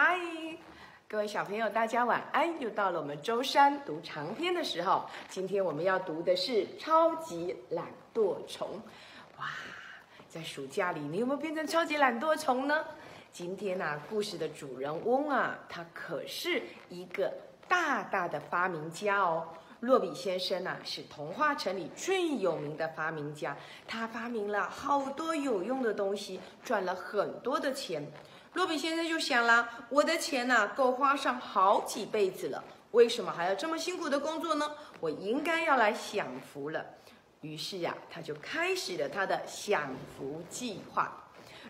[0.00, 0.16] 嗨，
[1.08, 2.60] 各位小朋友，大家晚安！
[2.60, 5.04] 又到了我们周三读长篇的时候。
[5.28, 7.84] 今天我们要读的是《超级懒
[8.14, 8.68] 惰虫》。
[9.40, 9.46] 哇，
[10.28, 12.84] 在暑假里，你有没有变成超级懒惰虫呢？
[13.32, 17.34] 今天呢，故事的主人翁啊，他可是一个
[17.66, 19.48] 大大的发明家哦。
[19.80, 23.56] 洛比先生呐，是童话城里最有名的发明家，
[23.88, 28.06] 他发明了好多有用的东西，赚了很多的钱。
[28.54, 34.72] 洛比先生就想了，我的钱呐，够花上好几辈子了，为什么还要这么辛苦的工作呢？
[35.00, 36.84] 我应该要来享福了。
[37.42, 41.24] 于是呀，他就开始了他的享福计划。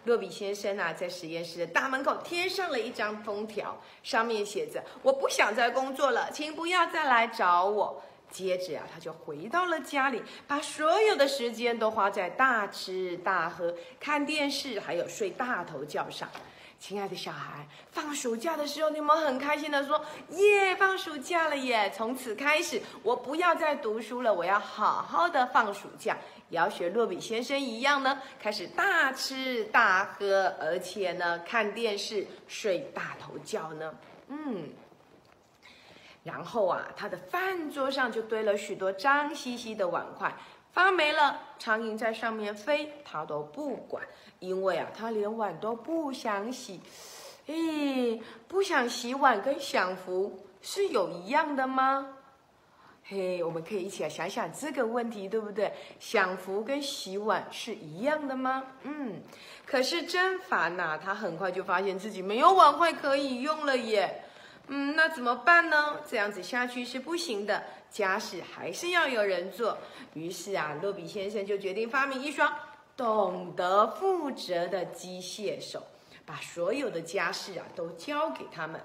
[0.05, 16.31] 洛比先生啊，在实验室的大门口贴上了一张封条，上面写着：“我不想再工作了，请不要再来找我。”接着啊，他就回到了家里，把所有的时间都花在大吃大喝、看电视，还有睡大头觉上。
[16.79, 20.01] 亲爱的小孩，放暑假的时候，你们很开心的说
[20.31, 21.93] ：“耶，放暑假了耶！
[21.95, 26.17] 从此开始，我不要再读书了，我要好好的放暑假，
[26.49, 33.93] 也要学洛比先生一样呢，开始大吃大喝，而且呢，看电视、睡大头觉呢。”
[34.29, 34.69] 嗯，
[36.23, 40.33] 然后啊，他的饭桌上就堆了许多脏兮兮的碗筷。
[40.79, 44.01] 发霉了，苍蝇在上面飞，他都不管，
[44.39, 46.81] 因为啊，他连碗都不想洗。
[47.49, 52.07] 咦，不想洗碗跟享福是有一样的吗？
[53.03, 55.73] 嘿，我们可以一起来想想这个问题，对不对？
[55.99, 58.63] 享福跟洗碗是一样的吗？
[58.85, 59.21] 嗯，
[59.67, 64.23] 可是真烦呐，他很快就发现自己没有碗筷可以用了耶。
[64.69, 65.97] 嗯，那怎么办呢？
[66.09, 69.77] 这样子下去是不行的，家事还是要有人做。
[70.15, 72.53] 于是啊，洛比先生就决定发明一双
[72.97, 75.83] 懂得负责的机械手，
[76.27, 78.81] 把所有的家事啊都交给他们。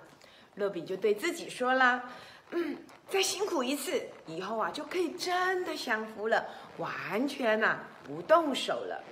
[0.55, 2.03] 洛比就对自己说啦
[2.51, 2.77] ：“嗯，
[3.09, 6.45] 再辛苦一次，以后啊就可以真的享福了，
[6.77, 9.03] 完全呐不动手了。”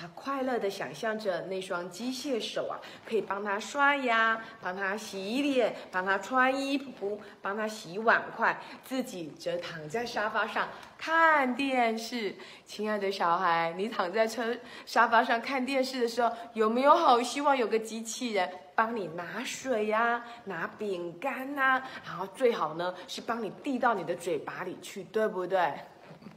[0.00, 12.36] 他快乐地想象着那双机械手啊，可以帮他刷牙、帮他洗脸、帮他穿衣服、帮他洗碗筷，自己则躺在沙发上看电视。
[12.64, 21.82] 亲爱的小孩，你躺在车沙发上看电视的时候，有没有好希望有个机器人帮你拿水呀、拿饼干呐？
[22.06, 25.72] 然后最好呢是帮你递到你的嘴巴里去，对不对？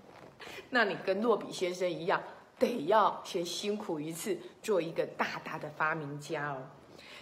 [0.71, 2.19] 那你跟诺比先生一样。
[2.61, 6.61] 得要先辛苦一次，做一个大大的发明家哦，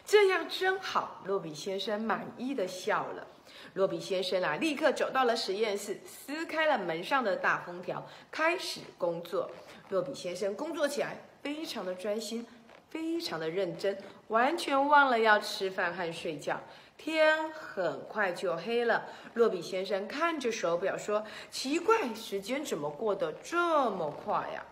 [0.05, 1.21] 这样真好。
[1.25, 3.25] 洛比先生满意的笑了。
[3.73, 9.49] 洛比先生啊，立刻走到了实验室，撕开了门上的大封条，开始工作。
[9.87, 12.45] 洛比先生工作起来非常的专心，
[12.89, 16.59] 非常的认真，完全忘了要吃饭和睡觉。
[16.97, 19.05] 天很快就黑了。
[19.35, 24.65] 洛比先生看着手表说：“奇怪，时间怎么过得这么快呀？”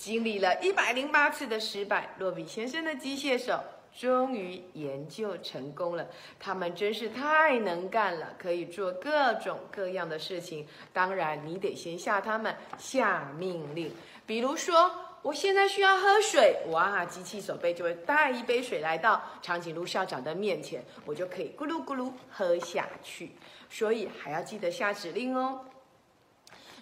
[0.00, 3.62] 经历了一百零八次的失败，洛比先生的机械手
[3.94, 6.08] 终于研究成功了。
[6.38, 10.66] 他们真是太能干了，可以做各种各样的事情。
[10.90, 13.92] 当然，你得先下他们下命令。
[14.24, 14.90] 比如说，
[15.20, 23.32] 我现在需要喝水，哇，机器手背就会带一杯水来到长颈鹿校长的面前，我就可以咕噜咕噜喝下去。
[23.68, 25.60] 所以还要记得下指令哦。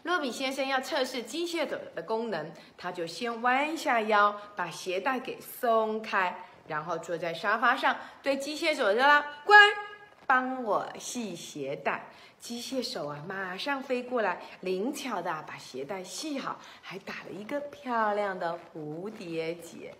[0.04, 9.56] 洛比先生要测试机械手的功能，他就先弯下腰，把鞋带给松开，然后坐在沙发上，对机械手说：“乖，
[10.26, 12.06] 帮我系鞋带。”
[12.38, 19.92] 机械手啊，马上飞过来，灵巧的把鞋带系好，还打了一个漂亮的蝴蝶结。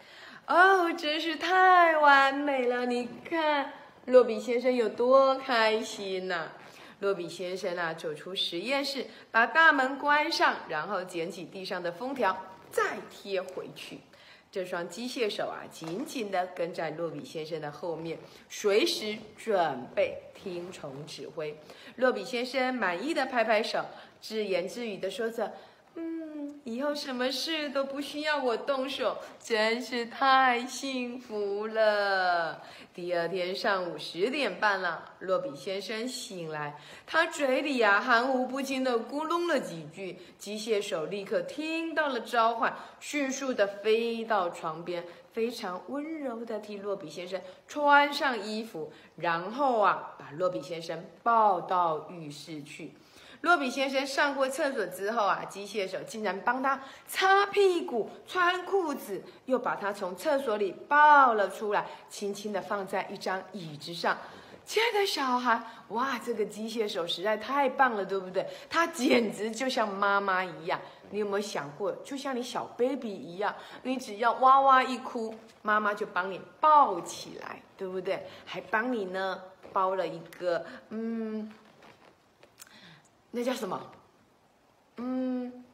[0.46, 2.86] 哦，真是太完美了！
[2.86, 3.72] 你看，
[4.06, 6.52] 洛比先生有多开心呐！
[7.00, 12.36] 洛比先生啊，走出实验室，把大门关上，然后捡起地上的封条，
[12.70, 13.98] 再贴回去。
[14.50, 21.56] 这双机械手啊，紧紧地跟在洛比先生的后面，随时准备听从指挥。
[21.96, 23.84] 洛比先生满意的拍拍手，
[24.20, 25.52] 自言自语地说着。
[25.98, 32.62] 嗯以后什么事都不需要我动手，真是太幸福了。
[32.94, 52.92] 第二天上午十点半了，洛比先生醒来，他嘴里呀含糊不清的咕哝了几句，机械手立刻听到了召唤，迅速的飞到床边，非常温柔的替洛比先生穿上衣服，然后啊把洛比先生抱到浴室去。
[53.42, 64.18] 洛比先生上过厕所之后啊，机械手竟然帮他擦屁股、穿裤子，又把他从厕所里抱了出来，轻轻地放在一张椅子上。
[64.66, 68.46] 亲爱的小孩，哇，这个机械手实在太棒了，对不对？
[68.68, 70.78] 他简直就像妈妈一样。
[71.10, 78.26] 你有没有想过，就像你小 baby 一样，你只要哇哇一哭，妈妈就帮你抱起来，对不对？
[78.44, 79.40] 还帮你呢
[79.72, 81.50] 包了一个，嗯，
[83.30, 83.80] 那叫什么？
[84.96, 85.64] 嗯，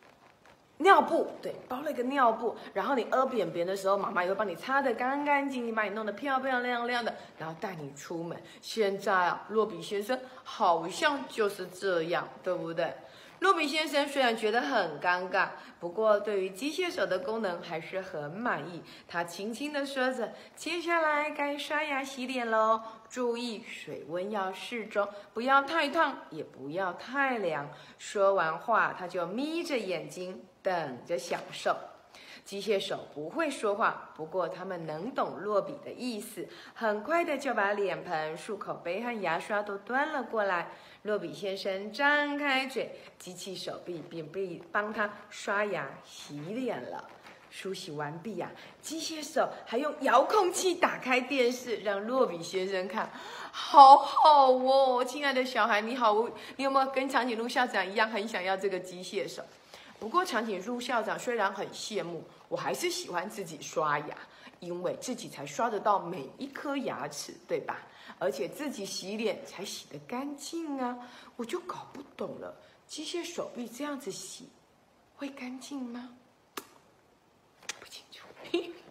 [0.79, 2.57] 尿布，对，包了一个尿布。
[2.73, 8.37] 然后你屙便便的时候，妈妈也会帮你擦得干干净净，把你弄得漂漂亮亮的，然后带你出门。
[8.61, 12.93] 现在啊，洛比先生好像就是这样，对不对？
[13.45, 18.83] 洛比先生虽然觉得很尴尬，不过对于机械手的功能还是很满意。
[19.07, 27.69] 他轻轻地说着：“接下来该刷牙洗脸喽，注意水温要适中，不要太烫，也不要太凉。”
[27.99, 31.77] 说完话，他就眯着眼睛等着享受。
[32.45, 40.69] 机械手不会说话，不过他们能懂洛比的意思，很快的就把脸盆、漱口杯和牙刷都端了过来。
[41.03, 47.09] 洛比先生张开嘴，机器手臂便被帮他刷牙洗脸了。
[47.51, 48.51] 梳洗完毕呀，
[48.83, 53.09] 机械手还用遥控器打开电视，让洛比先生看，
[53.53, 59.41] 好好哦，亲爱的小孩，你好，你有没有跟长颈鹿校长一样很想要这个机械手？
[60.05, 64.15] 不过长颈鹿校长虽然很羡慕，我还是喜欢自己刷牙，
[64.61, 67.81] 因为自己才刷得到每一颗牙齿，对吧？
[68.19, 70.95] 而且自己洗脸才洗得干净啊！
[71.37, 72.55] 我就搞不懂了，
[72.87, 74.51] 机械手臂这样子洗
[75.17, 76.11] 会干净吗？
[77.81, 78.27] 不清楚。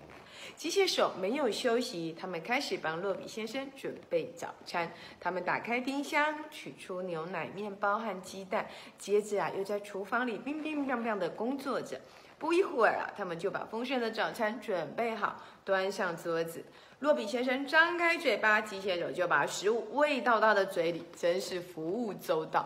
[0.63, 4.89] 机械手没有休息，他们开始帮洛比先生准备早餐。
[5.19, 8.65] 他们打开冰箱，取出牛奶、面包和鸡蛋，
[8.97, 11.99] 接着啊，又在厨房里乒乒乓乓的工作着。
[12.39, 16.63] 不一会儿啊，他们就把丰盛的早餐准备好，端上桌子。
[16.99, 22.65] 洛比先生张开嘴巴，机械手就把食物喂到他的嘴里，真是服务周到。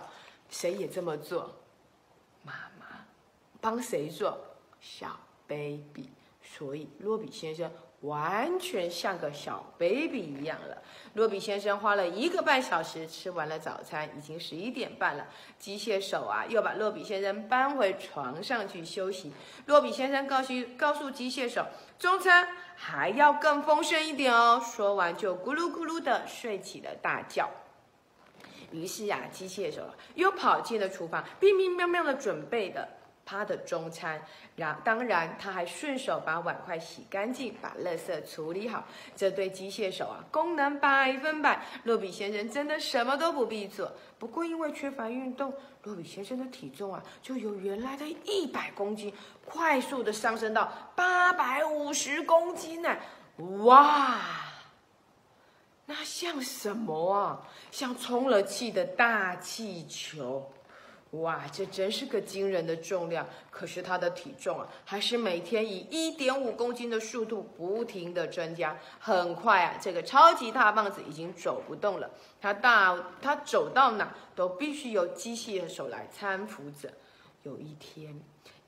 [0.52, 1.52] 谁也这么做？
[2.44, 2.86] 妈妈
[3.60, 4.38] 帮谁做？
[4.80, 6.12] 小 baby。
[6.44, 7.70] 所以洛比先生
[8.02, 10.78] 完全像个小 baby 一样了。
[11.14, 15.26] 洛比先生花了一个半小时吃完了早餐，已经十一点半了。
[15.58, 19.34] 机械手啊，又把洛比先生搬回床上去休息。
[19.66, 21.66] 洛比先生告诉告诉机械手，
[21.98, 24.62] 中餐还要更丰盛一点哦。
[24.64, 27.50] 说完就咕噜咕噜的睡起了大觉。
[28.72, 29.82] 于是呀，机械手
[30.14, 32.88] 又跑进了厨房，乒乒乓乓的准备的。
[33.28, 34.22] 他的中餐，
[34.56, 38.86] 然当然他还顺手把碗筷洗干净，把垃圾处理好。
[39.18, 41.62] 这对机械手啊，功能百分百。
[41.84, 45.54] 洛比先生真的什么都不必做，不过因为缺乏运动，
[45.84, 49.14] 洛比先生的体重啊，就由原来的一百公斤，
[49.44, 52.96] 快速的上升到八百五十公斤呢！
[53.66, 54.22] 哇，
[55.86, 57.42] 那像什么啊？
[57.72, 60.50] 像充了气的大气球。
[61.12, 63.26] 哇，这真是个惊人的重量！
[63.50, 68.78] 可是他的体重啊，还是每天以一点五公斤的速度不停的增加。
[69.00, 72.12] 很快啊，这个超级大棒子已经走不动了。
[72.42, 76.92] 他大，他走到哪都必须由机械手来搀扶着。
[77.44, 78.20] 有一天，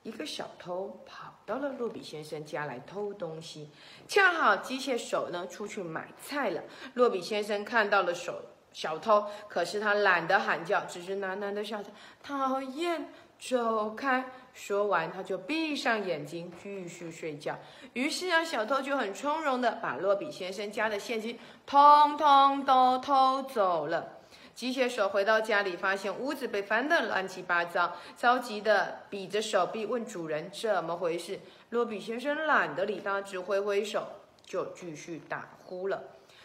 [0.02, 3.68] 一个小偷跑到了洛比先生家来偷东西，
[4.08, 6.62] 恰好机械手呢出去买菜了。
[6.94, 8.42] 洛比先生看到了手。
[8.72, 11.90] 小偷，可是他懒得喊叫，只是喃喃的笑着
[12.22, 17.56] ：“讨厌，走开。”说完，他就闭上眼睛继续睡觉。
[17.92, 24.18] 于是啊，小偷就很从容的把洛比先生家的现金通通都偷走了。
[24.52, 31.40] 机械手回到家里，发现屋子被翻得乱七八糟，着急的比着手臂问主人怎么回事。
[31.70, 34.06] 洛比先生懒得理他，只挥挥手
[34.44, 36.02] 就继续打呼了。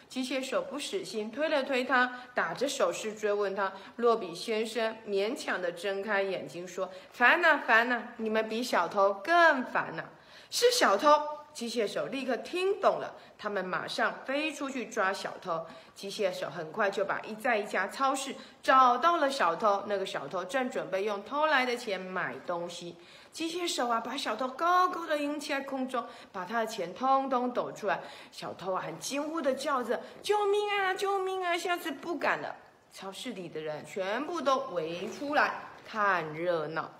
[0.08, 3.72] 机械手不死心，推了推他，打着手势追问他。
[3.96, 8.02] 洛比先生勉强地睁开眼睛说：“烦呐，烦呐！
[8.18, 10.04] 你们比小偷更烦呐！
[10.50, 11.10] 是小偷！”
[11.52, 15.66] 机械手立刻听懂了，他们马上飞出去抓小偷。
[15.94, 19.82] 机械手很快就把一在一家超市找到了小偷。
[19.86, 22.96] 那个小偷正准备用偷来的钱买东西。
[23.36, 26.02] 机械手啊，把小偷高高的拎起来空中，
[26.32, 28.00] 把他的钱通通抖出来。
[28.32, 31.54] 小偷啊，很惊呼的叫着：“救命啊，救命啊！
[31.54, 32.56] 下次不敢了。”
[32.90, 35.52] 超市里的人全部都围出来
[35.86, 36.90] 看热闹。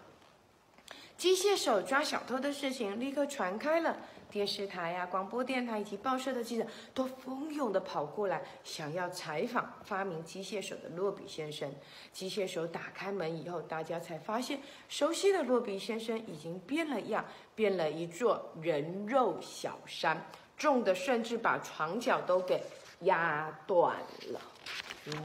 [1.16, 3.96] 机械手抓小偷的事情立刻传开了，
[4.30, 11.72] 电视台呀、广播电台以及报社的记者都蜂拥的跑过来，想要采访发明机械手的洛比先生。
[12.12, 20.22] 机械手打开门以后，大家才发现，熟悉的洛比先生已经变了样，变了一座人肉小山，
[20.58, 22.62] 重的甚至把床脚都给
[23.00, 23.96] 压断
[24.28, 24.40] 了。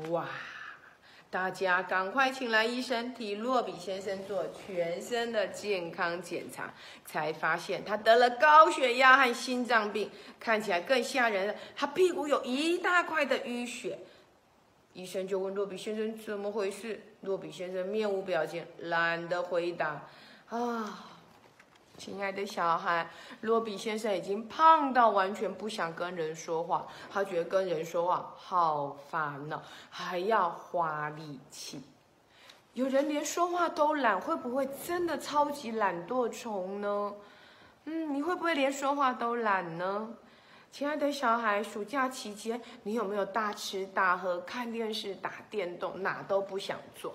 [0.10, 0.26] 哇！
[1.32, 6.74] 大家赶快请来医生，替洛比先生做全身的健康检查，
[7.06, 11.56] 才发现他得了高血压和心脏病，看起来更吓人了。
[11.74, 13.98] 他屁股有一大块的淤血。
[14.92, 20.06] 医生就问洛比先生怎么回事，洛比先生面无表情，懒得回答。
[20.50, 21.11] 啊！
[22.02, 23.08] 亲爱的小孩，
[23.42, 31.80] 洛比先生已经胖到完全不想跟人说话，他觉得跟人说话好烦呢，还要花力气。
[32.74, 37.14] 有人连说话都懒，会不会真的超级懒惰虫呢？
[37.86, 40.10] 嗯，你会不会连说话都懒呢？
[40.72, 47.14] 亲爱的小孩，暑假期间你有没有大吃大喝、看电视、打电动，哪都不想做？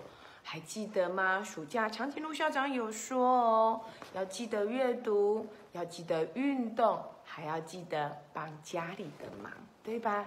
[0.49, 1.43] 还记得吗？
[1.43, 3.81] 暑假长颈鹿校长有说哦，
[4.13, 9.51] 要记得阅读，要记得运动，还要记得帮家里的忙，
[9.83, 10.25] 对吧？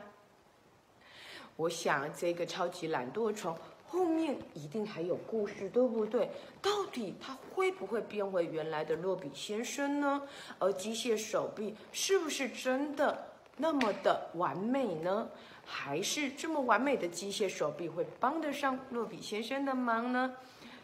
[1.56, 6.30] 我想这个超级懒惰虫后面一定还有故事，对不对？
[6.60, 10.20] 到底它会不会变回原来的洛比先生呢？
[10.58, 15.28] 而机械手臂是不是真的那么的完美呢？
[15.64, 20.33] 还是这么完美的机械手臂会帮得上洛比先生的忙呢？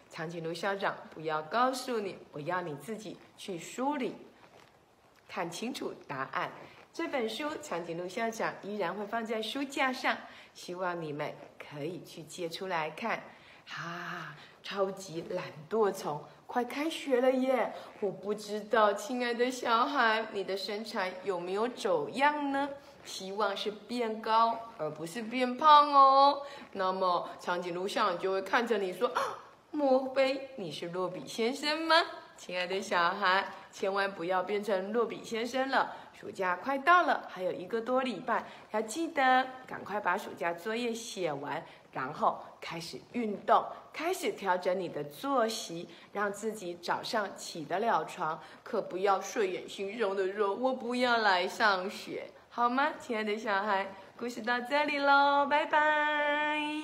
[0.09, 4.15] 长颈鹿校长不要告诉你，我要你自己去梳理
[5.27, 6.53] 看清楚答案。
[6.93, 10.17] 这本书长颈鹿校长依然会放在书架上，
[10.55, 13.21] 希望你们可以去借出来看。
[13.67, 17.73] 哈，超级懒惰虫，快开学了耶！
[18.01, 22.69] 我不知道，亲爱的小孩，你的身材有没有走样呢？
[23.05, 26.43] 希望是变高，而不是变胖哦。
[26.73, 29.09] 那么长颈鹿校长就会看着你说
[29.71, 31.95] ：“莫非你是洛比先生吗？”
[32.37, 35.95] 亲爱的小孩，千万不要变成落笔先生了。
[36.19, 56.76] 暑假快到了，还有一个多礼拜，要记得赶快把暑假作业写完，然后开始运动，开始调整你的作息，让自己早上起得了床，可不要睡眼惺忪的说：“我不要来上学。”好吗，亲爱的小孩，故事到这里喽，拜拜。